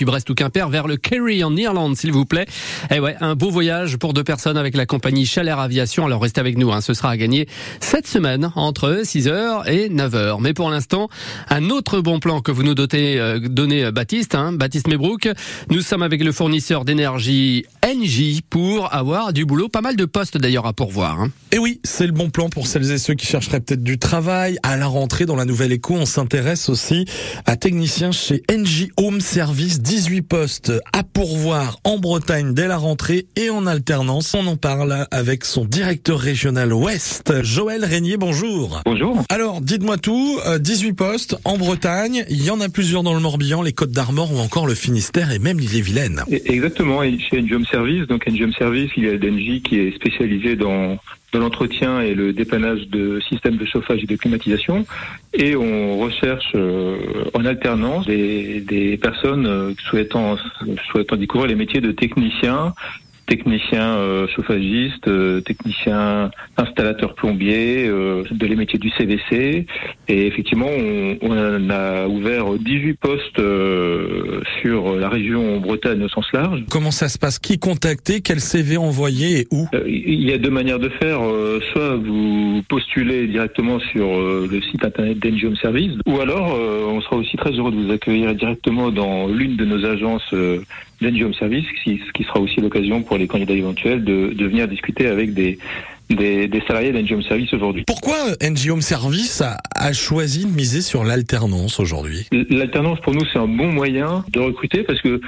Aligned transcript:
depuis 0.00 0.06
Brest 0.06 0.30
ou 0.30 0.34
Quimper 0.34 0.70
vers 0.70 0.86
le 0.86 0.96
Kerry 0.96 1.44
en 1.44 1.54
Irlande, 1.54 1.94
s'il 1.94 2.10
vous 2.10 2.24
plaît. 2.24 2.46
Et 2.90 3.00
ouais, 3.00 3.16
un 3.20 3.34
beau 3.34 3.50
voyage 3.50 3.98
pour 3.98 4.14
deux 4.14 4.24
personnes 4.24 4.56
avec 4.56 4.74
la 4.74 4.86
compagnie 4.86 5.26
Chalère 5.26 5.58
Aviation. 5.58 6.06
Alors 6.06 6.22
restez 6.22 6.40
avec 6.40 6.56
nous, 6.56 6.72
hein, 6.72 6.80
ce 6.80 6.94
sera 6.94 7.10
à 7.10 7.16
gagner 7.18 7.46
cette 7.80 8.06
semaine 8.06 8.50
entre 8.56 9.02
6h 9.04 9.68
et 9.70 9.90
9h. 9.90 10.38
Mais 10.40 10.54
pour 10.54 10.70
l'instant, 10.70 11.10
un 11.50 11.68
autre 11.68 12.00
bon 12.00 12.18
plan 12.18 12.40
que 12.40 12.50
vous 12.50 12.62
nous 12.62 12.74
dotez, 12.74 13.20
euh, 13.20 13.40
donnez 13.40 13.84
euh, 13.84 13.92
Baptiste, 13.92 14.34
hein, 14.34 14.52
Baptiste 14.54 14.88
Mebrook. 14.88 15.28
Nous 15.68 15.82
sommes 15.82 16.02
avec 16.02 16.24
le 16.24 16.32
fournisseur 16.32 16.86
d'énergie 16.86 17.66
NJ 17.84 18.40
pour 18.48 18.94
avoir 18.94 19.34
du 19.34 19.44
boulot, 19.44 19.68
pas 19.68 19.82
mal 19.82 19.96
de 19.96 20.06
postes 20.06 20.38
d'ailleurs 20.38 20.66
à 20.66 20.72
pourvoir. 20.72 21.20
Hein. 21.20 21.30
Et 21.52 21.58
oui, 21.58 21.80
c'est 21.84 22.06
le 22.06 22.12
bon 22.12 22.30
plan 22.30 22.48
pour 22.48 22.66
celles 22.66 22.90
et 22.90 22.98
ceux 22.98 23.14
qui 23.14 23.26
chercheraient 23.26 23.60
peut-être 23.60 23.82
du 23.82 23.98
travail. 23.98 24.56
À 24.62 24.78
la 24.78 24.86
rentrée 24.86 25.26
dans 25.26 25.36
la 25.36 25.44
nouvelle 25.44 25.72
écho, 25.72 25.94
on 25.94 26.06
s'intéresse 26.06 26.70
aussi 26.70 27.04
à 27.44 27.56
techniciens 27.56 28.12
chez 28.12 28.42
NJ 28.50 28.88
Home 28.96 29.20
Service, 29.20 29.80
18 29.90 30.22
postes 30.22 30.72
à 30.92 31.02
pourvoir 31.02 31.80
en 31.82 31.98
Bretagne 31.98 32.54
dès 32.54 32.68
la 32.68 32.76
rentrée 32.76 33.26
et 33.34 33.50
en 33.50 33.66
alternance. 33.66 34.34
On 34.34 34.46
en 34.46 34.54
parle 34.54 35.08
avec 35.10 35.44
son 35.44 35.64
directeur 35.64 36.20
régional 36.20 36.72
Ouest, 36.72 37.42
Joël 37.42 37.84
Régnier. 37.84 38.16
Bonjour. 38.16 38.82
Bonjour. 38.84 39.20
Alors, 39.28 39.60
dites-moi 39.60 39.96
tout. 39.98 40.38
18 40.60 40.92
postes 40.92 41.36
en 41.44 41.58
Bretagne. 41.58 42.24
Il 42.30 42.44
y 42.44 42.50
en 42.50 42.60
a 42.60 42.68
plusieurs 42.68 43.02
dans 43.02 43.14
le 43.14 43.20
Morbihan, 43.20 43.62
les 43.62 43.72
Côtes 43.72 43.90
d'Armor 43.90 44.32
ou 44.32 44.38
encore 44.38 44.68
le 44.68 44.76
Finistère 44.76 45.32
et 45.32 45.40
même 45.40 45.58
l'île-et-Vilaine. 45.58 46.22
Exactement. 46.30 47.02
Et 47.02 47.18
chez 47.18 47.42
NG 47.42 47.54
Home 47.54 47.66
Service, 47.66 48.06
donc 48.06 48.28
NG 48.28 48.44
Home 48.44 48.52
Service, 48.52 48.92
il 48.96 49.02
y 49.02 49.08
a 49.08 49.18
d'NJ 49.18 49.60
qui 49.62 49.76
est 49.76 49.92
spécialisé 49.96 50.54
dans 50.54 50.98
dans 51.32 51.40
l'entretien 51.40 52.00
et 52.00 52.14
le 52.14 52.32
dépannage 52.32 52.88
de 52.88 53.20
systèmes 53.20 53.56
de 53.56 53.64
chauffage 53.64 54.02
et 54.02 54.06
de 54.06 54.16
climatisation. 54.16 54.84
Et 55.32 55.56
on 55.56 55.98
recherche 55.98 56.52
euh, 56.54 57.24
en 57.34 57.44
alternance 57.44 58.06
des, 58.06 58.60
des 58.60 58.96
personnes 58.96 59.46
euh, 59.46 59.72
souhaitant, 59.88 60.36
souhaitant 60.90 61.16
découvrir 61.16 61.48
les 61.48 61.54
métiers 61.54 61.80
de 61.80 61.92
technicien 61.92 62.74
technicien 63.30 63.94
euh, 63.96 64.26
chauffagiste, 64.34 65.06
euh, 65.06 65.40
technicien 65.40 66.32
installateur 66.56 67.14
plombier, 67.14 67.86
euh, 67.86 68.24
de 68.28 68.46
les 68.46 68.56
métiers 68.56 68.80
du 68.80 68.90
CVC. 68.90 69.66
Et 70.08 70.26
effectivement, 70.26 70.66
on, 70.68 71.16
on 71.22 71.70
a 71.70 72.08
ouvert 72.08 72.46
18 72.58 72.94
postes 72.94 73.40
sur 74.60 74.96
la 74.96 75.08
région 75.08 75.60
Bretagne 75.60 76.02
au 76.02 76.08
sens 76.08 76.26
large. 76.32 76.64
Comment 76.68 76.90
ça 76.90 77.08
se 77.08 77.18
passe? 77.18 77.38
Qui 77.38 77.60
contacter? 77.60 78.20
Quel 78.20 78.40
CV 78.40 78.76
envoyer 78.76 79.40
et 79.42 79.46
où? 79.52 79.68
Il 79.86 80.28
y 80.28 80.32
a 80.32 80.38
deux 80.38 80.50
manières 80.50 80.80
de 80.80 80.88
faire. 80.88 81.20
soit 81.72 81.96
vous 81.96 82.62
postulez 82.68 83.28
directement 83.28 83.78
sur 83.92 84.08
le 84.08 84.60
site 84.70 84.84
internet 84.84 85.18
d'Engium 85.20 85.54
Service, 85.56 85.92
ou 86.06 86.20
alors 86.20 86.58
on 86.58 87.00
sera 87.02 87.16
aussi 87.16 87.36
très 87.36 87.52
heureux 87.52 87.70
de 87.70 87.76
vous 87.76 87.92
accueillir 87.92 88.34
directement 88.34 88.90
dans 88.90 89.28
l'une 89.28 89.56
de 89.56 89.64
nos 89.64 89.84
agences 89.84 90.34
d'Engium 91.00 91.34
Service, 91.34 91.64
ce 91.84 92.12
qui 92.12 92.24
sera 92.24 92.40
aussi 92.40 92.60
l'occasion 92.60 93.02
pour 93.02 93.18
les 93.18 93.26
candidats 93.26 93.54
éventuels 93.54 94.04
de, 94.04 94.32
de 94.34 94.46
venir 94.46 94.68
discuter 94.68 95.06
avec 95.06 95.32
des, 95.34 95.58
des, 96.10 96.48
des 96.48 96.60
salariés 96.66 96.92
d'NG 96.92 97.22
Service 97.22 97.52
aujourd'hui. 97.54 97.84
Pourquoi 97.86 98.16
NG 98.42 98.80
Service 98.80 99.40
a, 99.40 99.58
a, 99.74 99.92
choisi 99.92 100.44
de 100.44 100.50
miser 100.50 100.82
sur 100.82 101.04
l'alternance 101.04 101.80
aujourd'hui? 101.80 102.26
L'alternance 102.50 103.00
pour 103.00 103.14
nous 103.14 103.24
c'est 103.32 103.38
un 103.38 103.46
bon 103.48 103.72
moyen 103.72 104.24
de 104.32 104.40
recruter 104.40 104.82
parce 104.82 105.00
que 105.00 105.20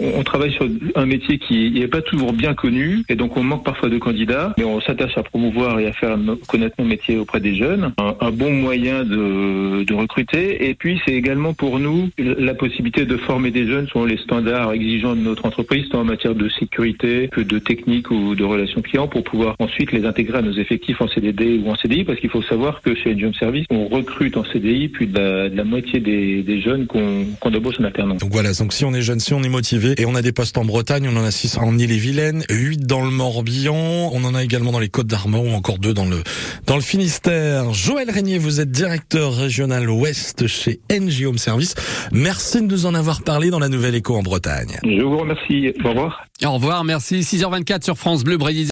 on, 0.00 0.22
travaille 0.22 0.52
sur 0.52 0.68
un 0.94 1.06
métier 1.06 1.38
qui 1.38 1.70
n'est 1.70 1.88
pas 1.88 2.02
toujours 2.02 2.32
bien 2.32 2.54
connu 2.54 3.02
et 3.08 3.14
donc 3.14 3.36
on 3.36 3.42
manque 3.42 3.64
parfois 3.64 3.88
de 3.88 3.98
candidats, 3.98 4.54
mais 4.58 4.64
on 4.64 4.80
s'attache 4.80 5.16
à 5.16 5.22
promouvoir 5.22 5.78
et 5.80 5.86
à 5.86 5.92
faire 5.92 6.16
connaître 6.46 6.76
nos 6.78 6.84
métiers 6.84 7.16
auprès 7.16 7.40
des 7.40 7.54
jeunes. 7.54 7.92
Un, 7.98 8.30
bon 8.30 8.52
moyen 8.52 9.04
de, 9.04 9.84
de 9.84 9.94
recruter 9.94 10.68
et 10.68 10.74
puis 10.74 11.00
c'est 11.06 11.14
également 11.14 11.54
pour 11.54 11.78
nous 11.78 12.10
la 12.18 12.54
possibilité 12.54 13.04
de 13.04 13.16
former 13.16 13.50
des 13.50 13.66
jeunes 13.66 13.88
selon 13.88 14.04
les 14.04 14.18
standards 14.18 14.72
exigeants 14.72 15.16
de 15.16 15.20
notre 15.20 15.46
entreprise, 15.46 15.88
tant 15.90 16.00
en 16.00 16.04
matière 16.04 16.34
de 16.34 16.48
sécurité 16.48 17.28
que 17.32 17.40
de 17.40 17.58
technique 17.58 18.10
ou 18.10 18.34
de 18.34 18.44
relations 18.44 18.82
clients 18.82 19.08
pour 19.08 19.24
pouvoir 19.24 19.56
ensuite 19.58 19.92
les 19.92 20.04
intégrer 20.04 20.38
à 20.38 20.42
nos 20.42 20.52
effectifs 20.52 21.00
en 21.00 21.08
CDD 21.08 21.60
ou 21.64 21.70
en 21.70 21.76
CDI 21.76 22.04
parce 22.04 22.20
qu'il 22.20 22.30
faut 22.30 22.42
savoir 22.42 22.80
que 22.82 22.94
chez 22.94 23.18
Job 23.18 23.32
Service, 23.38 23.66
on 23.70 23.88
recrute 23.88 24.36
en 24.36 24.44
CDI 24.44 24.88
plus 24.88 25.06
de 25.06 25.50
la, 25.54 25.64
moitié 25.64 26.00
des, 26.00 26.42
des 26.42 26.60
jeunes 26.60 26.86
qu'on 26.86 27.24
qu 27.40 27.56
embauche 27.56 27.80
en 27.80 27.84
alternance. 27.84 28.18
Donc 28.18 28.32
voilà, 28.32 28.52
donc 28.52 28.72
si 28.72 28.84
on 28.84 28.94
est 28.94 29.02
jeune, 29.02 29.20
si 29.20 29.34
on 29.34 29.42
est 29.42 29.48
motivé 29.48 29.77
et 29.96 30.06
on 30.06 30.14
a 30.14 30.22
des 30.22 30.32
postes 30.32 30.58
en 30.58 30.64
Bretagne, 30.64 31.08
on 31.12 31.16
en 31.16 31.24
a 31.24 31.30
6 31.30 31.58
en 31.58 31.78
Ille-et-Vilaine, 31.78 32.44
8 32.50 32.86
dans 32.86 33.04
le 33.04 33.10
Morbihan, 33.10 34.10
on 34.12 34.24
en 34.24 34.34
a 34.34 34.42
également 34.42 34.72
dans 34.72 34.78
les 34.78 34.88
Côtes 34.88 35.06
d'Armor 35.06 35.44
ou 35.44 35.50
encore 35.50 35.78
2 35.78 35.94
dans 35.94 36.04
le 36.04 36.22
dans 36.66 36.76
le 36.76 36.82
Finistère. 36.82 37.72
Joël 37.72 38.10
Régnier, 38.10 38.38
vous 38.38 38.60
êtes 38.60 38.70
directeur 38.70 39.34
régional 39.34 39.88
ouest 39.88 40.46
chez 40.46 40.80
NG 40.90 41.26
Home 41.26 41.38
Service. 41.38 41.74
Merci 42.12 42.60
de 42.60 42.66
nous 42.66 42.86
en 42.86 42.94
avoir 42.94 43.22
parlé 43.22 43.50
dans 43.50 43.58
la 43.58 43.68
Nouvelle 43.68 43.94
Écho 43.94 44.16
en 44.16 44.22
Bretagne. 44.22 44.78
Je 44.84 45.02
vous 45.02 45.18
remercie. 45.18 45.72
Au 45.84 45.90
revoir. 45.90 46.24
Au 46.44 46.52
revoir, 46.52 46.84
merci. 46.84 47.20
6h24 47.20 47.84
sur 47.84 47.96
France 47.96 48.24
Bleu 48.24 48.36
Brésil. 48.36 48.66